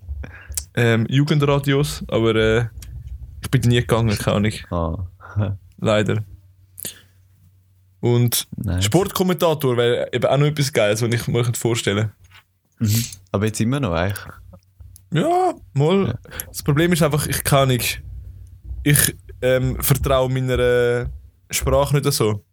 [0.75, 2.05] ähm, Jugendradios.
[2.09, 2.67] Aber äh,
[3.43, 4.53] ich bin nie gegangen, keine Ahnung.
[4.71, 5.57] Ah.
[5.79, 6.25] Leider.
[8.01, 8.85] Und Nice.
[8.85, 12.13] Sportkommentator wäre eben auch noch etwas Geiles, was ich mir vorstellen
[12.81, 13.05] Mhm.
[13.33, 14.25] Aber jetzt immer noch eigentlich.
[15.13, 16.07] Ja, mal.
[16.07, 16.19] Ja.
[16.47, 18.03] Das Problem ist einfach, ich kann nicht.
[18.85, 21.07] Ich ähm, vertraue meiner äh,
[21.51, 22.45] Sprache nicht so.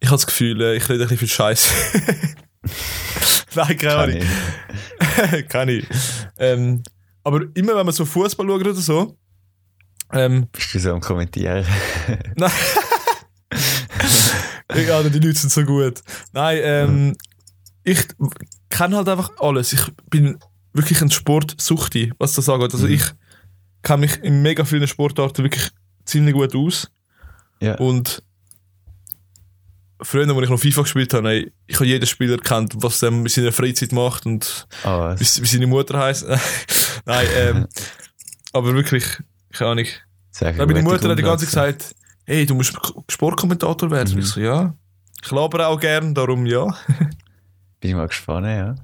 [0.00, 1.72] Ich habe das Gefühl, äh, ich rede ein bisschen viel Scheiß.
[3.54, 4.16] Nein, keine Ahnung.
[4.16, 5.48] ich.
[5.48, 5.86] kann ich.
[6.38, 6.82] Ähm,
[7.24, 9.16] aber immer wenn man so Fußball schaut oder so,
[10.12, 11.66] ähm, Bist du so am Kommentieren?
[12.36, 12.50] Nein.
[14.74, 16.00] ja, die Leute sind so gut.
[16.32, 17.16] Nein, ähm,
[17.84, 18.06] ich
[18.70, 19.72] kenne halt einfach alles.
[19.72, 19.80] Ich
[20.10, 20.38] bin
[20.72, 22.72] wirklich ein Sportsuchti, was das angeht.
[22.72, 22.92] Also Mhm.
[22.94, 23.02] ich
[23.82, 25.70] kenne mich in mega vielen Sportarten wirklich
[26.04, 26.90] ziemlich gut aus.
[27.60, 27.74] Ja.
[27.76, 28.22] Und
[30.00, 33.08] früher, als ich noch FIFA gespielt habe, ey, ich habe jeden Spieler kennt, was er
[33.08, 36.26] in seiner Freizeit macht und Ah, wie, wie seine Mutter heißt.
[37.04, 37.66] Nein, ähm,
[38.52, 39.04] aber wirklich,
[39.52, 39.86] keine Ahnung.
[40.30, 42.74] sehr meine Mutter hat die ganze Zeit gesagt, hey, du musst
[43.08, 44.12] Sportkommentator werden.
[44.14, 44.20] Mhm.
[44.20, 44.74] Ich so, ja.
[45.22, 46.64] Ich labere auch gern, darum ja.
[47.80, 48.74] Bin ich mal gespannt, ja.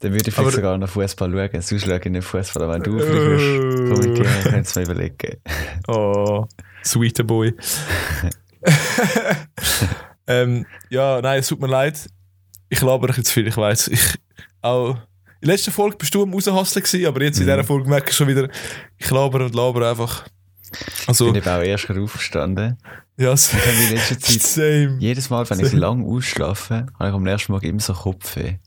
[0.00, 1.62] Dann würde ich Aber- vielleicht sogar noch Fußball schauen.
[1.62, 5.36] Sonst schaue ich nicht Fußball, aber wenn du vielleicht würdest kommentieren, könntest du mir überlegen.
[5.88, 6.46] Oh,
[6.84, 7.54] sweeter Boy.
[10.26, 12.08] ähm, ja, nein, es tut mir leid.
[12.68, 13.88] Ich laber ein bisschen zu viel, ich weiß.
[13.88, 14.14] Ich,
[14.62, 14.90] auch,
[15.40, 17.50] in der letzten Folge bist du am Raushasseln gewesen, aber jetzt in Mhm.
[17.50, 18.48] dieser Folge merke ich schon wieder,
[18.98, 20.24] ich laber und laber einfach.
[21.06, 22.78] Also, Ich bin auch erst aufgestanden.
[23.16, 24.96] ja, Ich habe in letzter Zeit, same.
[25.00, 28.58] jedes Mal, wenn ich lang ausschlafe, habe ich am ersten Morgen immer so Kopfweh.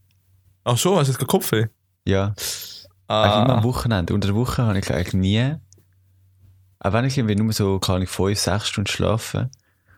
[0.65, 1.67] Ach schon, hast du jetzt gerade Kopfweh?
[2.06, 2.34] Ja,
[3.08, 4.13] eigentlich immer am Ah, Wochenende.
[4.13, 5.56] Unter der Woche habe ich eigentlich nie.
[6.79, 9.49] Auch wenn ich irgendwie nur so, kann ich fünf, sechs Stunden schlafen.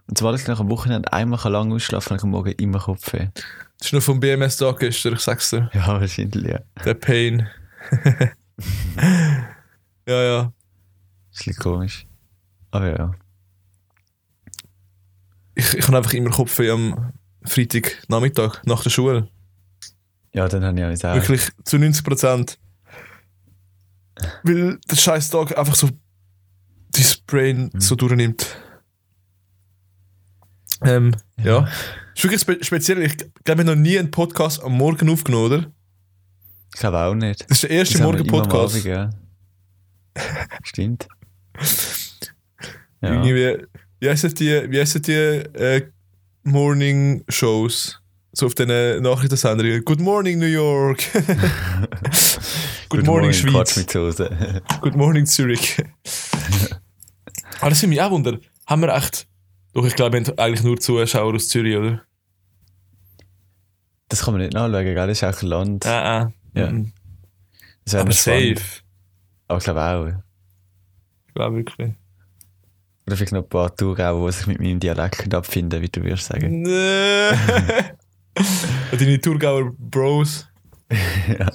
[0.07, 3.29] Und sobald ich nach am Wochenende einmal lang ausschlafen kann, am Morgen immer Kopfweh.
[3.77, 5.69] das ist nur vom BMS-Tag gestern, ich sag's dir.
[5.73, 6.59] Ja, wahrscheinlich, ja.
[6.83, 7.47] Der Pain.
[10.07, 10.53] ja, ja.
[11.31, 12.07] Das ist ein bisschen komisch.
[12.71, 13.11] Aber ja.
[15.55, 17.13] Ich, ich habe einfach immer Kopfweh am
[17.45, 19.29] Freitagnachmittag, nach der Schule.
[20.33, 21.15] Ja, dann habe ich auch.
[21.15, 22.59] Wirklich zu 90 Prozent.
[24.43, 25.89] Weil der scheiß Tag einfach so
[26.91, 27.79] dein Brain Mhm.
[27.79, 28.57] so durchnimmt.
[30.83, 31.67] Ähm, ja.
[32.15, 33.01] Ist wirklich spe speziell.
[33.03, 35.71] Ich glaube, wir haben noch nie einen Podcast am Morgen aufgenommen, oder?
[36.73, 37.41] Ich glaube auch nicht.
[37.49, 38.83] Das ist der erste Morgen-Podcast.
[38.83, 39.09] Ja.
[40.63, 41.07] Stimmt.
[43.01, 43.13] Ja.
[43.13, 43.65] Irgendwie,
[43.99, 45.88] wie heissen die, wie heissen die äh,
[46.43, 48.01] Morning-Shows?
[48.33, 49.85] So auf den Nachrichtensendern.
[49.85, 51.01] Good morning, New York.
[52.89, 54.17] Good, morning, Quatsch Schweiz.
[54.81, 55.77] Good morning, Zürich.
[57.61, 58.38] Aber das sind mich auch wunder.
[58.67, 59.25] Haben wir echt.
[59.75, 62.01] Doch, ich glaube, wir haben eigentlich nur Zuschauer aus Zürich, oder?
[64.07, 64.95] Das kann man nicht nachschauen, gell?
[64.95, 65.85] Das ist auch ein Land.
[65.85, 66.33] Ah, ah.
[66.53, 66.71] Ja.
[66.71, 66.93] Mhm.
[67.91, 68.55] Aber safe.
[69.49, 70.07] Aber ich glaube auch.
[71.27, 71.93] Ich glaube wirklich.
[73.05, 76.27] Oder vielleicht noch ein paar Tourgauer, die sich mit meinem Dialekt abfinden, wie du würdest
[76.27, 76.61] sagen.
[78.38, 78.41] Nee.
[78.91, 80.47] Und Deine Thurgauer Bros.
[80.89, 81.47] ja.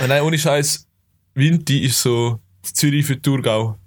[0.00, 0.86] Ah, nein, ohne Scheiß.
[1.34, 3.78] Vinti ist so Zürich für Thurgau.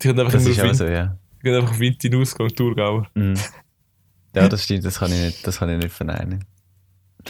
[0.00, 1.16] Die können einfach Das ist auch so, ja.
[1.42, 3.06] Können einfach Vinti in Ausgang, Thurgau.
[3.14, 3.34] Mhm.
[4.34, 6.44] Ja, das stimmt, das kann ich nicht, das kann ich nicht verneinen.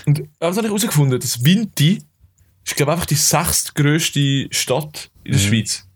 [0.06, 1.18] Und was habe ich herausgefunden?
[1.18, 2.02] Das Vinti
[2.64, 5.44] ist, glaube ich, einfach die sechstgrößte Stadt in der Mhm.
[5.46, 5.86] Schweiz.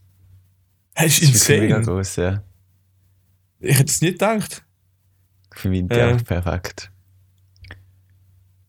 [0.95, 1.97] Das ist Das ist wirklich mega insane.
[1.97, 2.43] groß, ja.
[3.61, 4.65] Ich hätte es nicht gedacht.
[5.55, 6.11] Für mich Ja.
[6.11, 6.17] ja.
[6.17, 6.91] perfekt.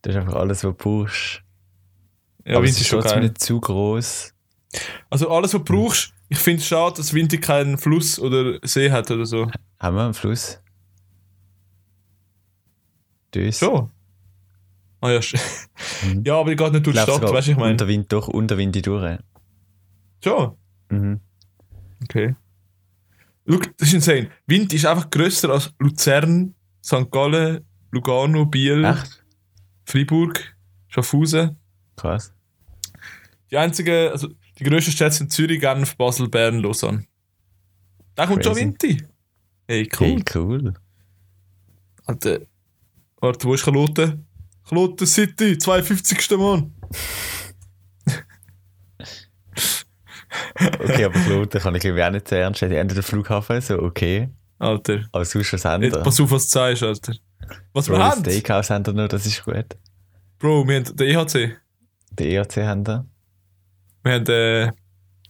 [0.02, 1.42] Das ist einfach alles, was du brauchst.
[2.44, 3.20] Ja, Aber Vinti ist schon geil.
[3.20, 4.32] nicht zu groß.
[5.10, 8.90] Also alles, was du brauchst, ich finde es schade, dass Vinti keinen Fluss oder See
[8.90, 9.48] hat oder so.
[9.78, 10.60] Haben wir einen Fluss?
[13.34, 13.58] Dös.
[13.58, 13.90] Schon.
[15.00, 15.20] Ah ja,
[16.02, 16.22] Mhm.
[16.24, 17.72] ja, aber ich gehe nicht durch die Stadt, weißt du, ich meine.
[17.72, 19.18] Unter Wind durch, unter Wind durch.
[20.22, 20.56] Schon.
[20.90, 21.20] Mhm.
[22.04, 22.34] Okay.
[23.48, 24.30] Schau, das ist insane.
[24.46, 27.10] Wind ist einfach grösser als Luzern, St.
[27.10, 29.24] Gallen, Lugano, Biel, Echt?
[29.84, 30.56] Freiburg,
[30.88, 31.56] Schaffhausen.
[31.96, 32.32] Krass.
[33.50, 37.04] Die einzigen, also die grössten Städte sind Zürich, Genf, Basel, Bern, Lausanne.
[38.14, 38.66] Da kommt schon Crazy.
[38.66, 39.02] Winti.
[39.68, 40.06] Hey, cool.
[40.06, 40.74] Hey, cool.
[42.06, 42.40] Alter,
[43.20, 44.26] warte, wo ist Kloten?
[44.66, 46.30] Kloten City, 52.
[46.38, 46.72] Mann.
[50.80, 52.74] Okay, aber Kloten kann ich irgendwie auch nicht sehr ernst nehmen.
[52.74, 54.28] Entweder der Flughafen, so okay.
[54.58, 56.02] Alter, Aber sonst was Sender.
[56.02, 57.14] pass auf, was du sagst, Alter.
[57.72, 58.24] Was Bro, wir das haben?
[58.24, 59.76] Steakhouse haben wir noch, das ist gut.
[60.38, 61.56] Bro, wir haben den EHC.
[62.12, 63.06] Der ERC haben wir.
[64.06, 64.72] Wir haben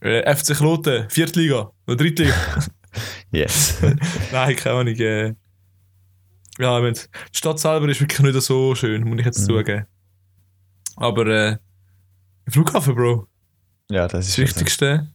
[0.03, 2.35] äh, äh, FC Kloten, Viertliga oder Drittliga.
[3.31, 3.77] Yes.
[4.33, 4.95] Nein, keine Ahnung.
[4.95, 5.35] Äh,
[6.59, 6.99] ja, die
[7.33, 9.45] Stadt selber ist wirklich nicht so schön, muss ich jetzt Mhm.
[9.45, 9.87] zugeben.
[10.97, 11.57] Aber äh,
[12.49, 13.27] Flughafen, Bro,
[13.91, 15.11] ja, das das ist Wichtigste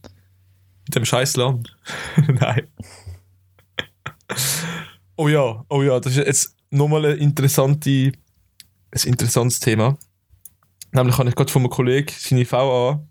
[0.86, 1.76] in dem scheiß Land.
[2.28, 2.68] Nein.
[5.16, 9.96] oh ja, oh ja, das ist jetzt nochmal ein, interessante, ein interessantes Thema.
[10.92, 13.02] Nämlich habe ich gerade von einem Kollegen seine VA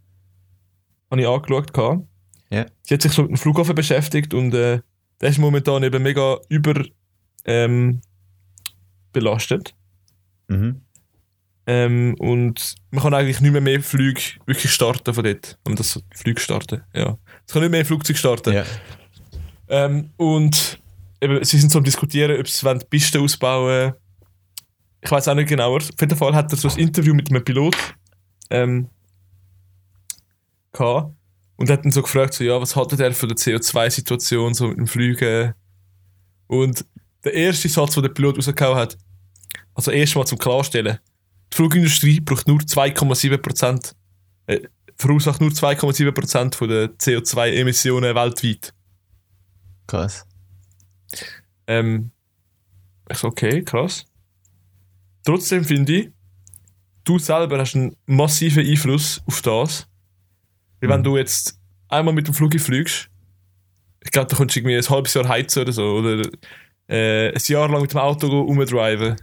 [1.12, 1.74] habe ich angeschaut.
[1.74, 2.08] gehabt.
[2.50, 2.65] Ja.
[2.84, 4.80] Sie hat sich so mit dem Flughafen beschäftigt und äh,
[5.21, 6.84] der ist momentan eben mega über
[7.45, 8.02] ähm,
[9.13, 9.76] belastet.
[10.47, 10.82] Mhm.
[11.67, 15.60] Ähm, und man kann eigentlich nicht mehr mehr Flüge wirklich starten von dort.
[15.63, 17.17] Wenn man das so Flüge starten, ja.
[17.45, 18.54] Es kann nicht mehr Flugzeug starten.
[18.54, 18.65] Ja.
[19.69, 20.80] Ähm, und
[21.21, 23.93] eben, sie sind so am diskutieren, ob sie wollen die Pisten ausbauen
[25.02, 25.78] Ich weiß auch nicht genauer.
[25.78, 27.78] Auf jeden Fall hat er so ein Interview mit einem Pilot
[28.50, 28.89] ähm,
[30.82, 31.15] gehabt.
[31.58, 34.78] Und hat dann so gefragt, so, ja, was haltet er von der CO2-Situation so mit
[34.78, 35.54] dem Fliegen?
[36.48, 36.86] Und
[37.24, 38.98] der erste Satz, den der Pilot rausgehauen hat,
[39.76, 40.98] also erstmal zum Klarstellen,
[41.52, 43.94] die Flugindustrie braucht nur 2,7%,
[44.48, 44.62] äh,
[44.96, 48.74] verursacht nur 2,7% von der CO2-Emissionen weltweit.
[49.88, 50.26] Krass.
[51.67, 52.12] Ähm,
[53.10, 54.06] ich so, okay, krass.
[55.24, 56.10] Trotzdem finde ich,
[57.04, 59.88] du selber hast einen massiven Einfluss auf das.
[60.82, 61.06] Weil wenn Mhm.
[61.06, 63.08] du jetzt einmal mit dem Flug fliegst,
[64.04, 66.28] ich glaube, da kommst du irgendwie ein halbes Jahr heizen oder so, oder
[66.89, 69.15] äh, ein Jahr lang mit dem Auto rumdriven.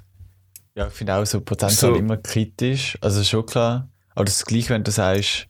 [0.77, 1.97] Ja, ich finde auch so Prozentzahl So.
[1.99, 2.97] immer kritisch.
[3.01, 3.89] Also schon klar.
[4.15, 5.49] Aber das ist gleich, wenn du sagst,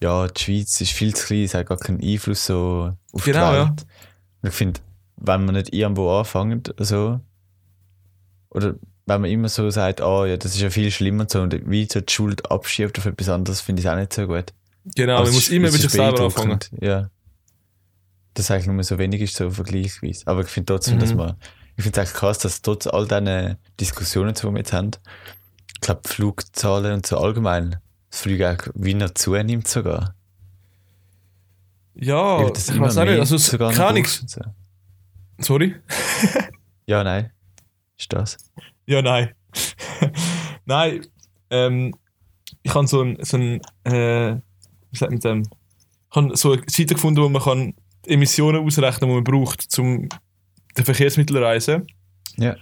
[0.00, 3.50] ja, die Schweiz ist viel zu klein, es hat gar keinen Einfluss so auf Genau,
[3.50, 3.68] die ja.
[3.68, 3.86] Welt.
[4.42, 4.80] Und ich finde,
[5.16, 7.20] wenn man nicht irgendwo anfängt, so,
[8.50, 8.74] oder
[9.06, 11.68] wenn man immer so sagt, ah ja, das ist ja viel schlimmer und so, und
[11.70, 14.52] wie so die Schuld abschiebt auf etwas anderes, finde ich es auch nicht so gut.
[14.94, 16.58] Genau, Aber man es muss ist- immer ist sich selber anfangen.
[16.80, 17.10] Ja.
[18.34, 20.26] Das eigentlich nur so wenig ist, so vergleichsweise.
[20.26, 21.00] Aber ich finde trotzdem, Mhm.
[21.00, 21.36] dass man,
[21.76, 24.90] ich finde es eigentlich krass, dass trotz all diesen Diskussionen, die wir jetzt haben,
[25.74, 27.76] ich glaube, Flugzahlen und so allgemein,
[28.10, 30.14] das Fliegen eigentlich wie noch zunimmt sogar.
[31.94, 33.18] Ja, Weil das ich weiß auch nicht.
[33.18, 34.40] Also, es- brauchst und so.
[35.38, 35.74] Sorry?
[36.88, 37.32] Ja, nein.
[37.98, 38.36] Ist das?
[38.86, 39.34] Ja, nein.
[40.66, 41.04] nein,
[41.50, 41.94] ähm,
[42.62, 44.40] ich habe so ein, so ein äh,
[45.10, 45.42] man dem?
[46.10, 47.74] Ich habe so eine Seite gefunden, wo man kann
[48.06, 50.08] Emissionen ausrechnen, die man braucht, um
[50.76, 51.86] den Verkehrsmittel zu reisen.
[52.36, 52.56] Ja.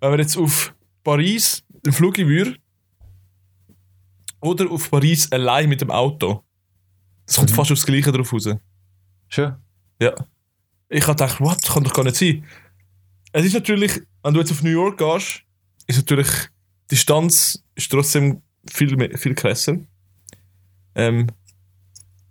[0.00, 0.74] Wenn man jetzt auf
[1.04, 2.56] Paris einen Flug würde
[4.40, 6.42] oder auf Paris allein mit dem Auto,
[7.26, 7.54] das kommt Mhm.
[7.54, 8.48] fast aufs Gleiche drauf raus.
[9.28, 9.54] Schon?
[10.00, 10.14] Ja.
[10.88, 12.44] Ich habe gedacht, what, kann doch gar nicht sein.
[13.32, 15.42] Es ist natürlich, wenn du jetzt auf New York gehst,
[15.86, 16.28] ist natürlich,
[16.90, 19.78] die Distanz ist trotzdem viel, mehr, viel krasser.
[20.94, 21.26] Ähm,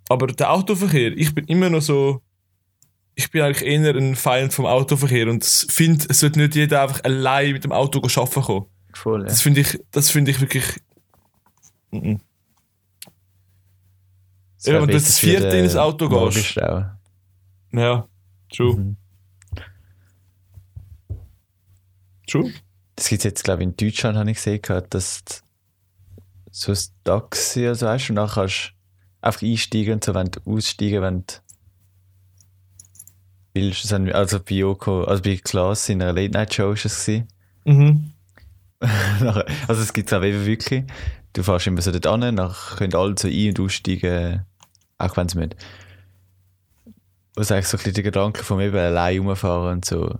[0.08, 2.22] aber der Autoverkehr, ich bin immer noch so,
[3.14, 7.02] ich bin eigentlich eher ein Feind vom Autoverkehr und finde, es sollte nicht jeder einfach
[7.04, 8.66] allein mit dem Auto arbeiten kommen.
[8.94, 9.26] Voll, ja.
[9.26, 10.64] Das finde ich, das finde ich wirklich.
[11.92, 12.00] Ja,
[14.80, 16.56] wenn du das vierte in das Auto gehst.
[17.72, 18.08] Ja,
[18.54, 18.96] true, Mhm.
[22.26, 22.52] true.
[22.96, 25.34] Das gibt es jetzt, glaube ich, in Deutschland, habe ich gesehen, dass d-
[26.50, 28.77] so ein Taxi oder so hast und dann kannst du
[29.20, 31.34] einfach einsteigen und so, wenn du aussteigen, wenn du
[33.54, 33.84] willst.
[33.84, 37.08] Das haben wir- Also bei Joko, also bei Klaas in einer Late-Night-Show ist es.
[37.64, 38.12] Mhm.
[39.68, 40.84] Also es gibt es auch eben wirklich.
[41.32, 44.44] Du fährst immer so dort an, dann können alle so ein- und aussteigen,
[44.98, 45.56] auch wenn sie mit.
[47.34, 50.18] Was eigentlich so ein bisschen der Gedanke von eben allein rumfahren und so.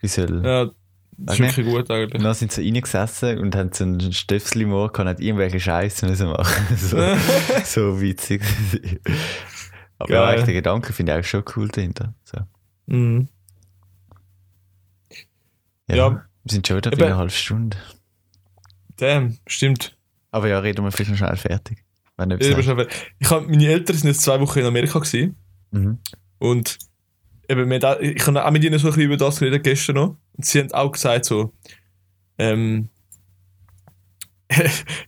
[0.00, 0.44] Wie soll.
[0.44, 0.70] Ja,
[1.16, 2.14] das ist wirklich gut eigentlich.
[2.14, 6.06] Und dann sind sie reingesessen und haben so einen Stöpsel im Ohr gehabt irgendwelche Scheiße
[6.06, 6.64] müssen machen.
[6.76, 6.96] so,
[7.64, 8.42] so witzig.
[9.98, 10.28] Aber ja, Geil.
[10.32, 12.14] eigentlich der Gedanke finde ich auch schon cool dahinter.
[12.24, 12.38] So.
[12.86, 13.28] Mhm.
[15.88, 16.24] Ja, Ja.
[16.46, 17.76] Wir sind schon wieder bei einer halben Stunde.
[18.96, 19.96] Damn, stimmt.
[20.30, 21.84] Aber ja, reden wir vielleicht noch schnell fertig.
[22.18, 22.86] Wenn Ich, etwas hast.
[23.18, 25.36] ich hab, meine Eltern sind jetzt zwei Wochen in Amerika gewesen
[25.70, 25.98] Mhm.
[26.38, 26.78] und
[27.48, 30.44] eben, ich habe auch mit ihnen so ein bisschen über das geredet gestern noch und
[30.44, 31.52] sie haben auch gesagt so,
[32.38, 32.88] ähm,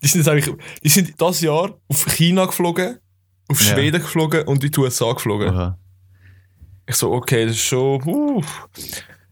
[0.02, 2.98] die sind jetzt eigentlich, die sind das Jahr auf China geflogen,
[3.48, 3.74] auf Ja.
[3.74, 5.50] Schweden geflogen und in die USA geflogen.
[5.54, 5.78] Oha.
[6.88, 8.02] Ich so, okay, das ist schon.
[8.06, 8.42] Uh.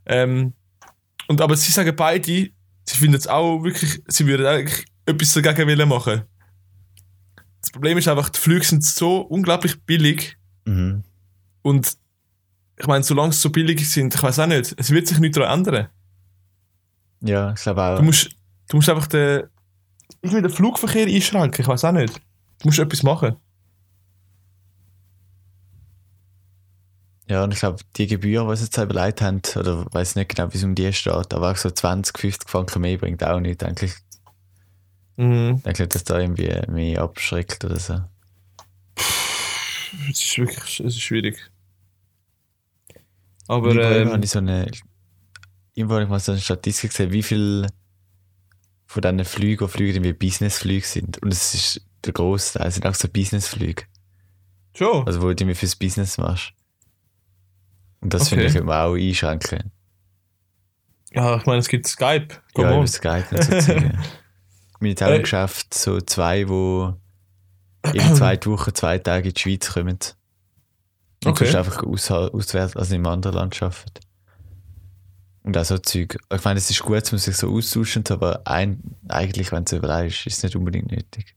[0.07, 0.52] Ähm,
[1.28, 2.24] und aber sie sagen beide,
[2.85, 6.22] sie finden es auch wirklich, sie würden eigentlich etwas dagegen wollen machen.
[7.61, 11.04] Das Problem ist einfach, die Flüge sind so unglaublich billig Mhm.
[11.62, 11.92] und
[12.79, 15.39] ich meine, solange sie so billig sind, ich weiß auch nicht, es wird sich nichts
[15.39, 15.89] daran ändern.
[17.21, 17.99] Ja, ich glaube auch.
[17.99, 18.31] Du musst,
[18.69, 19.45] du musst einfach den,
[20.23, 22.17] irgendwie den Flugverkehr einschränken, ich weiß auch nicht.
[22.61, 23.37] Du musst etwas machen.
[27.29, 30.53] Ja, und ich glaube, die Gebühr, die sie jetzt überlegt haben, oder weiß nicht genau,
[30.53, 33.63] wie es um die steht, aber auch so 20, 50 Franken mehr bringt auch nicht,
[33.63, 33.95] denke ich.
[35.17, 35.55] Mhm.
[35.57, 38.01] Ich denke, dass da irgendwie mehr abschreckt oder so.
[40.11, 41.51] Es ist wirklich es ist schwierig.
[43.48, 44.70] Aber ähm, habe ich so eine,
[45.74, 47.66] irgendwo habe ich mal so eine Statistik gesehen, wie viel
[48.87, 51.18] von diesen Flügen, die Flüge wie Businessflüge sind.
[51.22, 53.85] Und es ist der Großteil, sind auch so Businessflüge.
[54.76, 55.07] schon.
[55.07, 56.52] Also, wo du mir fürs Business machst.
[58.00, 58.30] Und das Okay.
[58.30, 59.70] finde ich, könnte man auch einschränken.
[61.12, 62.28] Ja, ich meine, es gibt Skype.
[62.54, 62.87] Come ja, on.
[62.88, 63.68] Skype und so.
[63.68, 63.92] Wir
[64.74, 65.09] haben jetzt auch
[65.48, 65.48] Äh.
[65.72, 66.94] so zwei, wo
[67.92, 69.98] in zwei Wochen, zwei Tage in die Schweiz kommen.
[71.25, 71.45] Und Okay.
[71.47, 74.01] sonst einfach aus, auswärts, also im anderen Land arbeiten.
[75.43, 76.17] Und auch so Zeug.
[76.33, 79.79] Ich meine, es ist gut, man sich so austauschen, aber ein, eigentlich, wenn du es
[79.79, 81.35] überlegst, ist es nicht unbedingt nötig.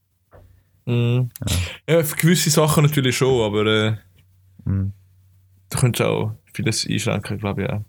[0.85, 1.29] Mhm.
[1.87, 2.03] Ja.
[2.03, 3.95] für gewisse Sachen natürlich schon, aber äh,
[4.63, 4.93] Mhm.
[5.69, 7.81] da könntest du auch vieles einschränken, glaube ich auch.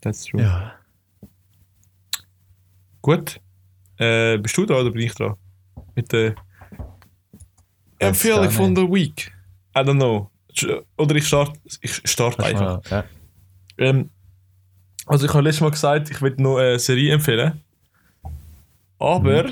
[0.00, 0.40] That's true.
[0.42, 0.72] Ja.
[3.02, 3.40] Gut.
[3.98, 5.36] Äh, bist du da oder bin ich da?
[5.94, 6.34] Mit der
[7.98, 9.32] Empfehlung von der Week.
[9.76, 10.30] I don't know.
[10.96, 12.80] Oder ich starte ich starte einfach.
[12.90, 13.04] ja.
[13.78, 14.10] Ähm,
[15.06, 17.60] also ich habe letztes Mal gesagt, ich will noch eine Serie empfehlen.
[18.98, 19.44] Aber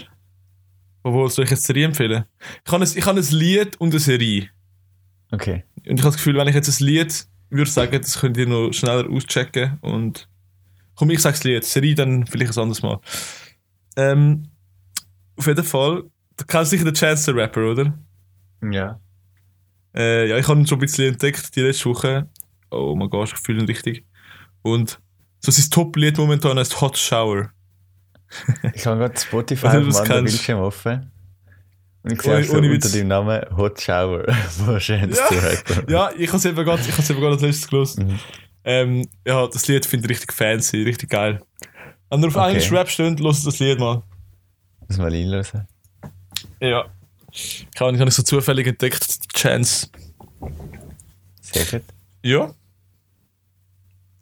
[1.02, 2.24] Wo soll ich jetzt eine Serie empfehlen?
[2.64, 4.48] Ich habe ein, ich habe ein Lied und eine Serie.
[5.30, 5.64] Okay.
[5.86, 8.46] Und ich habe das Gefühl, wenn ich jetzt ein Lied würde sagen, das könnt ihr
[8.48, 10.28] noch schneller auschecken und
[10.96, 12.98] komm, ich sag's Lied, Serie dann vielleicht ein anderes Mal.
[13.96, 14.48] Ähm,
[15.36, 16.04] auf jeden Fall,
[16.36, 17.94] du kennst sicher den Chance the Rapper, oder?
[18.70, 18.98] Ja.
[19.96, 22.28] Äh, ja, ich habe ihn schon ein bisschen entdeckt die letzte Woche.
[22.70, 24.04] Oh mein Gott, ich fühle ihn richtig.
[24.62, 25.00] Und
[25.40, 27.50] so sein Top-Lied momentan heißt Hot Shower.
[28.74, 31.10] Ich habe gerade Spotify auf das anderen Bildschirm offen.
[32.02, 32.90] Und ich sehe so unter Witz.
[32.92, 34.24] dem Namen Hot Shower.
[34.66, 35.28] Wahrscheinlich Ja.
[35.64, 35.84] zu.
[35.88, 38.06] Ja, ich habe es eben gerade, ich habe es eben gerade als letztes gelesen.
[38.08, 38.18] Mhm.
[38.64, 41.40] Ähm, ja, das Lied finde ich richtig fancy, richtig geil.
[42.10, 42.48] Wenn ihr auf Okay.
[42.48, 44.02] Englisch Rap steht, lasst das Lied mal.
[44.88, 45.66] Muss mal reinlösen.
[46.60, 46.86] Ja.
[47.34, 49.88] Ich habe ich so zufällig entdeckt, Chance.
[51.40, 51.82] Sehr gut.
[52.22, 52.54] Ja.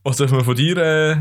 [0.02, 1.16] Was dürfen wir von dir äh,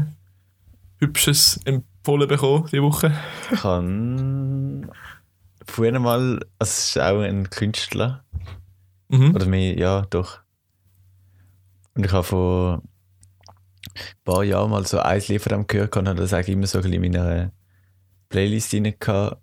[1.00, 3.14] Hübsches empfohlen bekommen diese Woche?
[3.52, 4.88] Ich habe
[5.68, 8.24] früher mal, also es ist auch ein Künstler,
[9.10, 9.36] Mhm.
[9.36, 10.40] oder mehr, ja, doch.
[11.96, 12.82] Und ich habe vor
[13.94, 16.66] ein paar Jahren mal so ein Lied von dem gehört und habe das eigentlich immer
[16.68, 17.52] so ein bisschen in meiner
[18.30, 19.42] Playlist rein gehabt.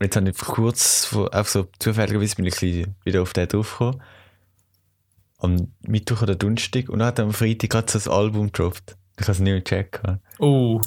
[0.00, 4.02] Jetzt habe ich kurz, auch so zufälligerweise bin ich wieder auf den draufgekommen.
[5.38, 8.96] Am Mittwoch oder Donnerstag und dann hat er am Freitag gerade so ein Album gedroppt.
[9.18, 10.00] Ich habe es nicht mehr gecheckt.
[10.38, 10.80] Oh.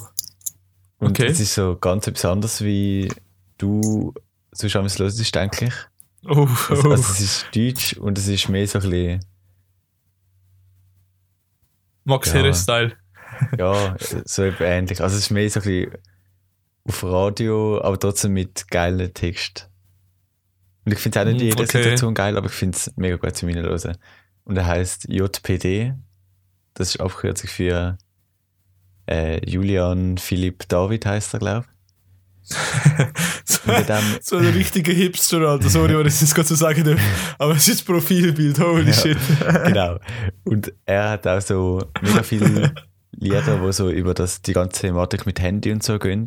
[0.98, 1.26] Und Okay.
[1.26, 3.10] es ist so ganz etwas anderes, wie
[3.58, 4.12] du
[4.52, 5.74] sonst einmal hörst, denke ich.
[6.28, 6.46] Oh.
[6.68, 6.92] Also, oh.
[6.92, 9.20] also es ist Deutsch und es ist mehr so ein bisschen,
[12.04, 12.34] Max ja.
[12.34, 12.96] Herre-Style.
[13.58, 15.00] ja, so ähnlich.
[15.00, 15.92] Also es ist mehr so ein bisschen
[16.90, 19.70] auf Radio, aber trotzdem mit geilen Text.
[20.84, 21.82] Und ich finde auch nicht jede okay.
[21.82, 23.96] Situation geil, aber ich finde es mega gut zu mir hören.
[24.42, 25.94] Und er heißt JPD.
[26.74, 27.96] Das ist Abkürzung für
[29.06, 31.66] äh, Julian Philipp David heißt er, glaube
[32.42, 32.56] so,
[33.70, 33.78] ich.
[33.78, 35.68] In dem, so ein richtiger Hipster, Alter.
[35.68, 37.00] Sorry, wenn ich das gerade so sagen darf.
[37.38, 38.92] Aber es ist das Profilbild, holy Ja.
[38.92, 39.18] shit.
[39.66, 39.98] genau.
[40.44, 42.74] Und er hat auch so mega viele
[43.12, 46.26] Lieder, wo so über das, die ganze Thematik mit Handy und so gehen.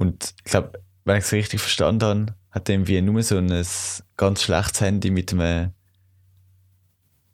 [0.00, 3.66] Und ich glaube, wenn ich es richtig verstanden habe, hat er irgendwie nur so ein
[4.16, 5.72] ganz schlechtes Handy mit einem.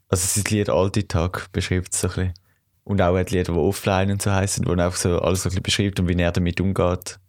[0.09, 2.35] Also sein Lied Alltag beschreibt es so ein bisschen.
[2.83, 5.49] Und auch hat Lieder, die offline und so heißen, wo er einfach so alles so
[5.49, 7.21] ein bisschen beschreibt und wie er damit umgeht.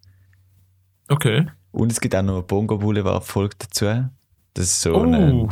[1.08, 1.46] Okay.
[1.72, 3.86] Und es gibt auch noch eine Bongo Boulevard Folge dazu.
[4.56, 5.52] Das ist so eine, Oh.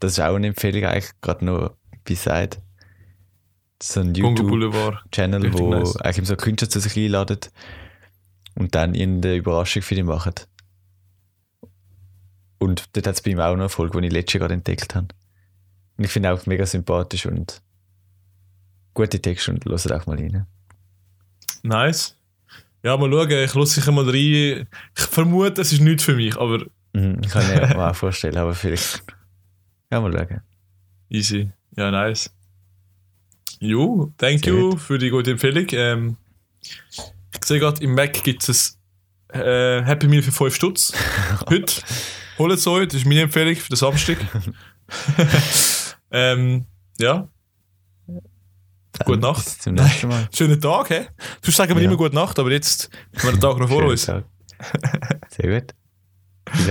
[0.00, 1.70] das ist auch eine Empfehlung eigentlich gerade noch
[2.04, 2.58] beside.
[3.82, 4.98] So ein Bongo YouTube Boulevard.
[5.12, 5.96] Channel, Richtig wo nice.
[5.96, 7.38] eigentlich so Künstler zu sich einladen
[8.58, 10.34] und dann irgendeine Überraschung für die machen.
[12.58, 14.54] Und dort hat es bei ihm auch noch eine Folge, die ich letztes Jahr gerade
[14.54, 15.08] entdeckt habe.
[15.96, 17.62] Und ich finde auch mega sympathisch und
[18.94, 20.46] gute Texte und hört auch mal rein.
[21.62, 22.16] Nice.
[22.82, 24.66] Ja, mal schauen, ich lasse sicher mal rein.
[24.96, 28.54] Ich vermute, es ist nichts für mich, aber Mhm, ich kann mir auch vorstellen, aber
[28.54, 29.02] vielleicht.
[29.90, 30.40] Ja, mal schauen.
[31.10, 31.50] easy.
[31.76, 32.30] Ja, nice.
[33.60, 35.66] Jo, thank Sehr you für die gute Empfehlung.
[35.72, 36.16] Ähm,
[37.34, 38.78] ich sehe gerade, im Mac gibt es
[39.28, 40.92] ein äh, Happy Meal für 5 Stutz.
[41.50, 41.72] Heute.
[42.38, 44.16] Holt es euch, das ist meine Empfehlung für den Samstag.
[46.10, 46.66] ähm,
[46.98, 47.28] ja,
[49.04, 49.46] Gute Nacht.
[49.62, 50.28] Zum nächsten Mal.
[50.34, 51.06] schönen Tag, hä?
[51.42, 51.88] Sonst sagen wir Ja.
[51.88, 54.06] immer gute Nacht, aber jetzt haben wir den Tag noch vor uns.
[54.06, 54.24] Tag.
[55.30, 55.74] Sehr gut.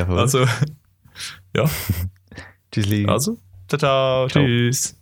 [0.10, 0.46] Also,
[2.72, 3.06] Tschüssli.
[3.08, 3.38] also,
[3.70, 4.44] ciao, ciao, Ciao.
[4.44, 4.97] tschüss.